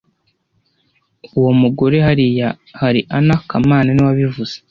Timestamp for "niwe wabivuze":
3.91-4.55